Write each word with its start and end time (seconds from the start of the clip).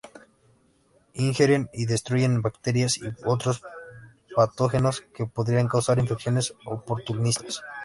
Ingieren 1.13 1.69
y 1.73 1.85
destruyen 1.85 2.41
bacterias 2.41 2.97
y 2.97 3.03
otros 3.23 3.61
patógenos 4.35 5.01
que 5.15 5.27
podrían 5.27 5.67
causar 5.67 5.99
infecciones 5.99 6.55
oportunistas. 6.65 7.61